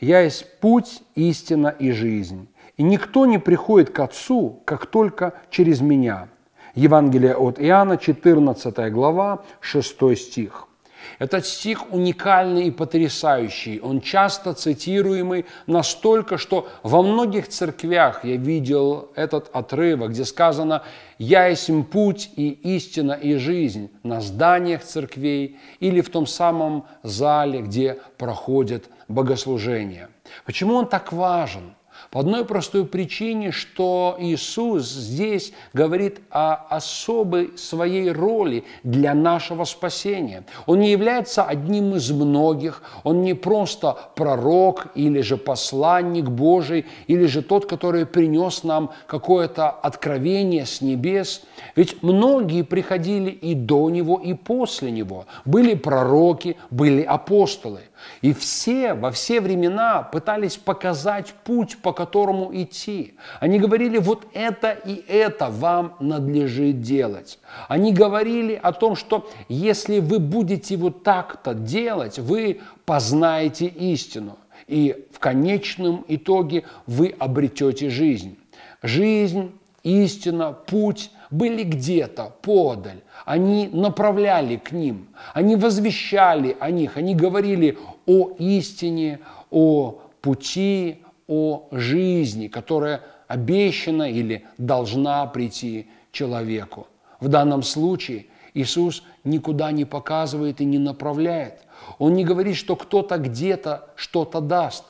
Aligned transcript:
«Я 0.00 0.20
есть 0.20 0.58
путь, 0.60 1.02
истина 1.14 1.68
и 1.68 1.92
жизнь, 1.92 2.48
и 2.76 2.82
никто 2.82 3.26
не 3.26 3.38
приходит 3.38 3.90
к 3.90 4.00
Отцу, 4.00 4.60
как 4.64 4.86
только 4.86 5.34
через 5.50 5.80
Меня». 5.80 6.28
Евангелие 6.74 7.34
от 7.34 7.60
Иоанна, 7.60 7.98
14 7.98 8.90
глава, 8.90 9.44
6 9.60 10.16
стих. 10.16 10.68
Этот 11.18 11.46
стих 11.46 11.92
уникальный 11.92 12.66
и 12.66 12.70
потрясающий. 12.70 13.80
Он 13.80 14.00
часто 14.00 14.54
цитируемый 14.54 15.46
настолько, 15.66 16.38
что 16.38 16.68
во 16.82 17.02
многих 17.02 17.48
церквях 17.48 18.24
я 18.24 18.36
видел 18.36 19.10
этот 19.14 19.50
отрывок, 19.52 20.10
где 20.10 20.24
сказано 20.24 20.82
«Я 21.18 21.46
есть 21.46 21.70
путь 21.90 22.30
и 22.36 22.48
истина 22.76 23.12
и 23.12 23.36
жизнь» 23.36 23.90
на 24.02 24.20
зданиях 24.20 24.82
церквей 24.82 25.58
или 25.80 26.00
в 26.00 26.10
том 26.10 26.26
самом 26.26 26.86
зале, 27.02 27.62
где 27.62 27.98
проходят 28.18 28.84
богослужения. 29.08 30.08
Почему 30.44 30.74
он 30.74 30.86
так 30.86 31.12
важен? 31.12 31.74
По 32.10 32.20
одной 32.20 32.44
простой 32.44 32.84
причине, 32.86 33.52
что 33.52 34.16
Иисус 34.18 34.90
здесь 34.90 35.52
говорит 35.72 36.20
о 36.30 36.54
особой 36.54 37.56
своей 37.56 38.10
роли 38.10 38.64
для 38.82 39.14
нашего 39.14 39.64
спасения. 39.64 40.44
Он 40.66 40.80
не 40.80 40.90
является 40.90 41.44
одним 41.44 41.94
из 41.94 42.10
многих, 42.10 42.82
он 43.04 43.22
не 43.22 43.34
просто 43.34 43.96
пророк 44.16 44.88
или 44.94 45.20
же 45.20 45.36
посланник 45.36 46.24
Божий, 46.24 46.86
или 47.06 47.26
же 47.26 47.42
тот, 47.42 47.66
который 47.66 48.06
принес 48.06 48.64
нам 48.64 48.90
какое-то 49.06 49.70
откровение 49.70 50.66
с 50.66 50.80
небес. 50.80 51.42
Ведь 51.76 52.02
многие 52.02 52.62
приходили 52.62 53.30
и 53.30 53.54
до 53.54 53.90
Него, 53.90 54.18
и 54.18 54.34
после 54.34 54.90
Него. 54.90 55.26
Были 55.44 55.74
пророки, 55.74 56.56
были 56.70 57.02
апостолы. 57.02 57.80
И 58.22 58.32
все 58.32 58.94
во 58.94 59.10
все 59.10 59.40
времена 59.40 60.02
пытались 60.02 60.56
показать 60.56 61.34
путь, 61.44 61.78
по 61.78 61.89
которому 61.92 62.50
идти. 62.52 63.14
Они 63.40 63.58
говорили, 63.58 63.98
вот 63.98 64.26
это 64.32 64.70
и 64.70 65.02
это 65.08 65.48
вам 65.48 65.96
надлежит 66.00 66.80
делать. 66.80 67.38
Они 67.68 67.92
говорили 67.92 68.58
о 68.60 68.72
том, 68.72 68.96
что 68.96 69.28
если 69.48 70.00
вы 70.00 70.18
будете 70.18 70.76
вот 70.76 71.02
так-то 71.02 71.54
делать, 71.54 72.18
вы 72.18 72.60
познаете 72.84 73.66
истину. 73.66 74.38
И 74.66 75.06
в 75.12 75.18
конечном 75.18 76.04
итоге 76.08 76.64
вы 76.86 77.14
обретете 77.18 77.90
жизнь. 77.90 78.38
Жизнь, 78.82 79.52
истина, 79.82 80.52
путь 80.52 81.10
были 81.30 81.62
где-то 81.62 82.32
подаль. 82.42 83.02
Они 83.24 83.68
направляли 83.68 84.56
к 84.56 84.72
ним, 84.72 85.08
они 85.34 85.56
возвещали 85.56 86.56
о 86.58 86.70
них, 86.70 86.96
они 86.96 87.14
говорили 87.14 87.78
о 88.06 88.30
истине, 88.38 89.20
о 89.50 90.00
пути, 90.20 91.02
о 91.30 91.68
жизни, 91.70 92.48
которая 92.48 93.02
обещана 93.28 94.10
или 94.10 94.44
должна 94.58 95.24
прийти 95.26 95.88
человеку. 96.10 96.88
В 97.20 97.28
данном 97.28 97.62
случае 97.62 98.26
Иисус 98.52 99.04
никуда 99.22 99.70
не 99.70 99.84
показывает 99.84 100.60
и 100.60 100.64
не 100.64 100.78
направляет. 100.78 101.60
Он 101.98 102.14
не 102.14 102.24
говорит, 102.24 102.56
что 102.56 102.74
кто-то 102.74 103.16
где-то 103.18 103.90
что-то 103.94 104.40
даст. 104.40 104.84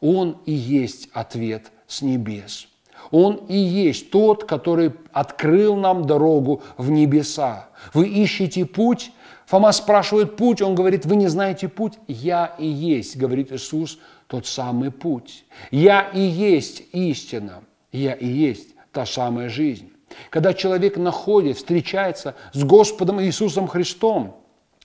Он 0.00 0.38
и 0.46 0.52
есть 0.52 1.08
ответ 1.12 1.72
с 1.88 2.02
небес. 2.02 2.68
Он 3.10 3.34
и 3.48 3.56
есть 3.56 4.12
тот, 4.12 4.44
который 4.44 4.92
открыл 5.12 5.74
нам 5.74 6.06
дорогу 6.06 6.62
в 6.76 6.90
небеса. 6.90 7.70
Вы 7.92 8.06
ищете 8.08 8.64
путь? 8.64 9.10
Фома 9.50 9.72
спрашивает 9.72 10.36
путь, 10.36 10.62
он 10.62 10.76
говорит, 10.76 11.06
вы 11.06 11.16
не 11.16 11.26
знаете 11.26 11.66
путь? 11.66 11.94
Я 12.06 12.54
и 12.56 12.66
есть, 12.68 13.16
говорит 13.16 13.50
Иисус, 13.50 13.98
тот 14.28 14.46
самый 14.46 14.92
путь. 14.92 15.44
Я 15.72 16.02
и 16.02 16.20
есть 16.20 16.84
истина. 16.92 17.64
Я 17.90 18.12
и 18.12 18.28
есть 18.28 18.76
та 18.92 19.04
самая 19.04 19.48
жизнь. 19.48 19.90
Когда 20.30 20.54
человек 20.54 20.96
находит, 20.96 21.56
встречается 21.56 22.36
с 22.52 22.62
Господом 22.62 23.20
Иисусом 23.20 23.66
Христом, 23.66 24.36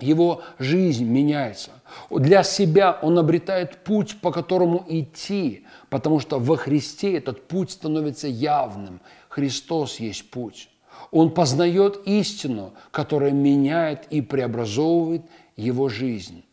его 0.00 0.42
жизнь 0.58 1.04
меняется. 1.04 1.70
Для 2.10 2.42
себя 2.42 2.98
он 3.00 3.16
обретает 3.16 3.84
путь, 3.84 4.20
по 4.20 4.32
которому 4.32 4.84
идти, 4.88 5.66
потому 5.88 6.18
что 6.18 6.40
во 6.40 6.56
Христе 6.56 7.16
этот 7.16 7.46
путь 7.46 7.70
становится 7.70 8.26
явным. 8.26 9.00
Христос 9.28 10.00
есть 10.00 10.28
путь. 10.32 10.68
Он 11.10 11.32
познает 11.32 12.00
истину, 12.06 12.74
которая 12.90 13.32
меняет 13.32 14.06
и 14.10 14.20
преобразовывает 14.20 15.22
его 15.56 15.88
жизнь. 15.88 16.44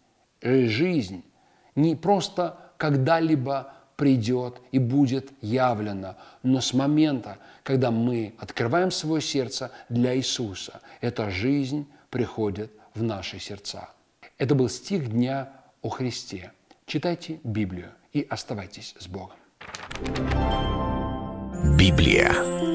Э, 0.42 0.66
жизнь 0.66 1.24
не 1.76 1.96
просто 1.96 2.58
когда-либо 2.78 3.74
придет 3.96 4.62
и 4.72 4.80
будет 4.80 5.32
явлена, 5.42 6.18
но 6.44 6.62
с 6.62 6.74
момента, 6.74 7.38
когда 7.64 7.92
мы 7.92 8.34
открываем 8.40 8.92
свое 8.92 9.22
сердце 9.22 9.72
для 9.90 10.16
Иисуса, 10.16 10.82
эта 11.02 11.30
жизнь 11.30 11.88
приходит 12.10 12.72
в 12.94 13.04
наши 13.04 13.40
сердца. 13.40 13.90
Это 14.38 14.56
был 14.56 14.70
стих 14.70 15.10
дня 15.10 15.50
о 15.82 15.90
Христе. 15.90 16.52
Читайте 16.86 17.40
Библию 17.44 17.92
и 18.14 18.26
оставайтесь 18.30 18.96
с 19.00 19.08
Богом. 19.08 19.38
Библия. 21.78 22.75